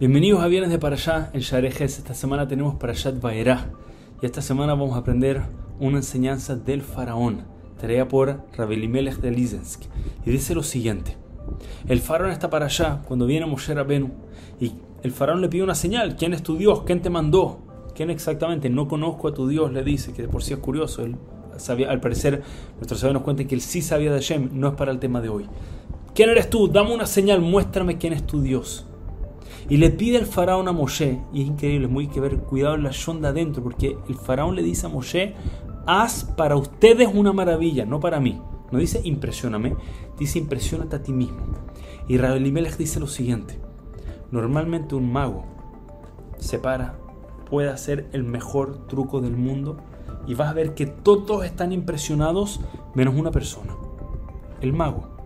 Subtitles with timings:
[0.00, 1.98] Bienvenidos a Viernes de Parashá en Sharejes.
[1.98, 3.72] Esta semana tenemos Parashat Vaerá
[4.22, 5.42] y esta semana vamos a aprender
[5.80, 7.42] una enseñanza del faraón,
[7.80, 9.80] traída por Rabelimelech de Lizensk.
[10.24, 11.16] Y dice lo siguiente:
[11.88, 14.12] El faraón está para allá cuando viene Moshe Rabenu
[14.60, 16.84] y el faraón le pide una señal: ¿Quién es tu Dios?
[16.86, 17.58] ¿Quién te mandó?
[17.96, 18.70] ¿Quién exactamente?
[18.70, 21.02] No conozco a tu Dios, le dice, que por sí es curioso.
[21.88, 22.44] Al parecer,
[22.76, 25.20] nuestros sabios nos cuentan que él sí sabía de Hashem, no es para el tema
[25.20, 25.46] de hoy.
[26.14, 26.68] ¿Quién eres tú?
[26.68, 28.84] Dame una señal, muéstrame quién es tu Dios.
[29.68, 32.84] Y le pide el faraón a Moshe, y es increíble, muy que ver, cuidado en
[32.84, 35.34] la yonda adentro, porque el faraón le dice a Moshe,
[35.86, 38.40] haz para ustedes una maravilla, no para mí.
[38.70, 39.76] No dice impresioname,
[40.18, 41.38] dice impresionate a ti mismo.
[42.06, 43.58] Y Rabelimelech dice lo siguiente,
[44.30, 45.44] normalmente un mago
[46.38, 46.98] se para,
[47.50, 49.78] puede hacer el mejor truco del mundo,
[50.26, 52.60] y vas a ver que todos están impresionados
[52.94, 53.74] menos una persona,
[54.60, 55.17] el mago.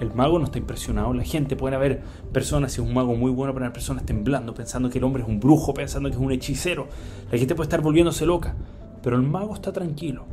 [0.00, 1.12] El mago no está impresionado.
[1.12, 2.00] La gente puede haber
[2.32, 5.22] personas, si es un mago muy bueno, para haber personas temblando, pensando que el hombre
[5.22, 6.88] es un brujo, pensando que es un hechicero.
[7.30, 8.56] La gente puede estar volviéndose loca.
[9.02, 10.24] Pero el mago está tranquilo.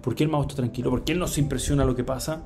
[0.00, 0.90] ¿Por qué el mago está tranquilo?
[0.90, 2.42] ¿Por qué él no se impresiona lo que pasa?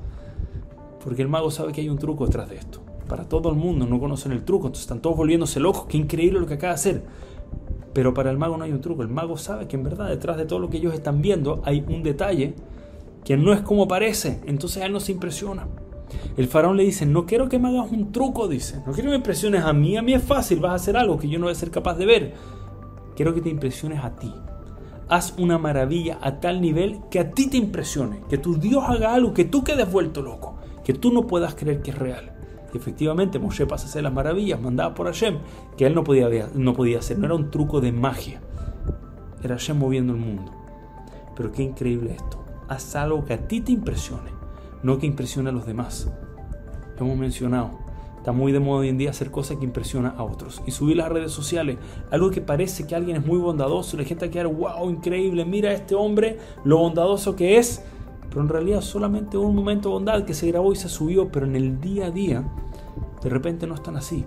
[1.03, 2.81] Porque el mago sabe que hay un truco detrás de esto.
[3.07, 5.85] Para todo el mundo no conocen el truco, entonces están todos volviéndose locos.
[5.87, 7.03] Qué increíble lo que acaba de hacer.
[7.93, 9.01] Pero para el mago no hay un truco.
[9.03, 11.83] El mago sabe que en verdad detrás de todo lo que ellos están viendo hay
[11.87, 12.53] un detalle
[13.23, 14.39] que no es como parece.
[14.45, 15.67] Entonces él no se impresiona.
[16.35, 18.77] El faraón le dice, no quiero que me hagas un truco, dice.
[18.85, 21.17] No quiero que me impresiones a mí, a mí es fácil, vas a hacer algo
[21.17, 22.33] que yo no voy a ser capaz de ver.
[23.15, 24.33] Quiero que te impresiones a ti.
[25.09, 29.13] Haz una maravilla a tal nivel que a ti te impresione, que tu Dios haga
[29.13, 32.33] algo, que tú quedes vuelto loco, que tú no puedas creer que es real.
[32.73, 35.39] Y efectivamente Moshe pasa a hacer las maravillas mandadas por Hashem,
[35.77, 38.41] que él no podía, no podía hacer, no era un truco de magia.
[39.41, 40.51] Era Hashem moviendo el mundo.
[41.35, 42.43] Pero qué increíble esto.
[42.67, 44.36] Haz algo que a ti te impresione
[44.83, 46.09] no que impresione a los demás.
[46.97, 47.71] Lo hemos mencionado.
[48.17, 50.61] Está muy de moda hoy en día hacer cosas que impresionan a otros.
[50.65, 51.77] Y subir las redes sociales,
[52.11, 55.45] algo que parece que alguien es muy bondadoso, la gente va a quedar, wow, increíble,
[55.45, 57.83] mira a este hombre, lo bondadoso que es.
[58.27, 61.45] Pero en realidad solamente un momento de bondad que se grabó y se subió, pero
[61.45, 62.43] en el día a día,
[63.23, 64.25] de repente no están así.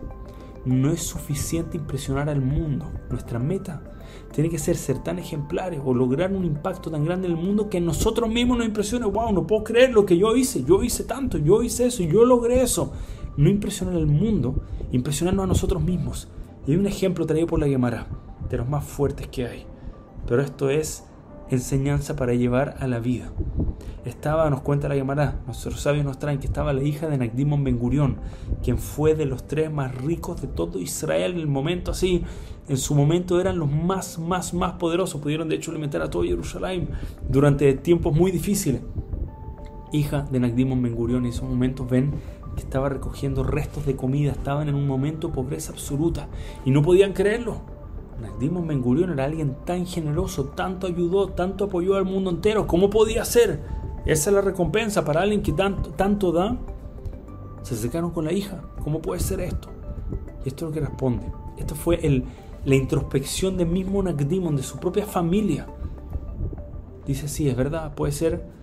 [0.65, 2.91] No es suficiente impresionar al mundo.
[3.09, 3.83] Nuestra meta
[4.33, 7.71] tiene que ser ser tan ejemplares o lograr un impacto tan grande en el mundo
[7.71, 9.07] que nosotros mismos nos impresione.
[9.07, 10.65] Wow, no puedo creer lo que yo hice.
[10.65, 12.93] Yo hice tanto, yo hice eso, yo logré eso.
[13.37, 14.63] No impresionar al mundo,
[14.93, 16.29] impresionarnos a nosotros mismos.
[16.67, 18.07] Y hay un ejemplo traído por la Gemara,
[18.49, 19.67] de los más fuertes que hay.
[20.27, 21.05] Pero esto es
[21.57, 23.31] enseñanza para llevar a la vida.
[24.05, 27.65] Estaba, nos cuenta la Gemara, nuestros sabios nos traen que estaba la hija de Nagdimon
[27.65, 28.17] Ben Gurion,
[28.63, 32.25] quien fue de los tres más ricos de todo Israel en el momento así.
[32.69, 35.21] En su momento eran los más, más, más poderosos.
[35.21, 36.89] Pudieron de hecho alimentar a todo Jerusalén
[37.29, 38.81] durante tiempos muy difíciles.
[39.93, 42.13] Hija de Nagdimon Ben Gurion, en esos momentos ven
[42.55, 46.29] que estaba recogiendo restos de comida, estaban en un momento de pobreza absoluta
[46.65, 47.80] y no podían creerlo
[48.21, 52.67] Nagdimon Ben era alguien tan generoso, tanto ayudó, tanto apoyó al mundo entero.
[52.67, 53.61] ¿Cómo podía ser?
[54.07, 56.57] Esa es la recompensa para alguien que tanto, tanto da.
[57.63, 58.63] Se acercaron con la hija.
[58.83, 59.69] ¿Cómo puede ser esto?
[60.45, 61.27] Y esto es lo que responde.
[61.59, 62.25] Esto fue el,
[62.65, 65.67] la introspección del mismo Nagdimon, de su propia familia.
[67.07, 68.60] Dice, sí, es verdad, puede ser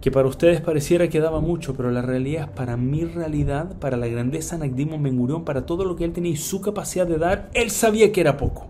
[0.00, 3.96] que para ustedes pareciera que daba mucho, pero la realidad es para mi realidad, para
[3.96, 7.18] la grandeza de Nagdimon Ben para todo lo que él tenía y su capacidad de
[7.18, 8.68] dar, él sabía que era poco.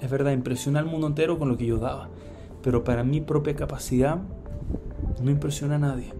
[0.00, 2.08] Es verdad, impresiona al mundo entero con lo que yo daba,
[2.62, 4.18] pero para mi propia capacidad
[5.22, 6.12] no impresiona a nadie.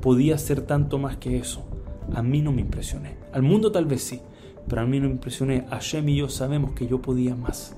[0.00, 1.64] Podía ser tanto más que eso.
[2.14, 3.16] A mí no me impresioné.
[3.32, 4.20] Al mundo tal vez sí,
[4.68, 5.66] pero a mí no me impresioné.
[5.70, 7.74] Hashem y yo sabemos que yo podía más.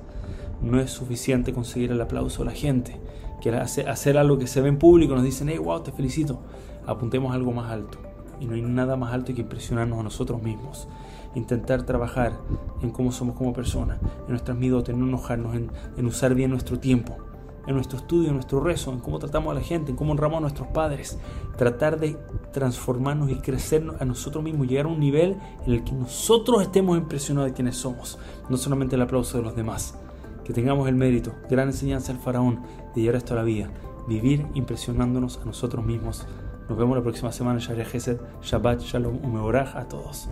[0.60, 3.00] No es suficiente conseguir el aplauso de la gente
[3.40, 6.40] que hacer algo que se ve en público, nos dicen, hey, wow, te felicito.
[6.86, 7.98] Apuntemos algo más alto.
[8.40, 10.88] Y no hay nada más alto que impresionarnos a nosotros mismos.
[11.34, 12.32] Intentar trabajar
[12.82, 16.50] en cómo somos como personas, en nuestras midotes, en no enojarnos, en, en usar bien
[16.50, 17.16] nuestro tiempo,
[17.66, 20.38] en nuestro estudio, en nuestro rezo, en cómo tratamos a la gente, en cómo honramos
[20.38, 21.18] a nuestros padres.
[21.58, 22.16] Tratar de
[22.52, 25.36] transformarnos y crecer a nosotros mismos, llegar a un nivel
[25.66, 29.54] en el que nosotros estemos impresionados de quienes somos, no solamente el aplauso de los
[29.54, 29.98] demás
[30.46, 32.62] que tengamos el mérito, gran enseñanza del faraón,
[32.94, 33.68] de llevar esto a la vida,
[34.06, 36.24] vivir impresionándonos a nosotros mismos.
[36.68, 37.82] Nos vemos la próxima semana en Shari
[38.42, 40.28] Shabbat Shalom Umeoraj a todos.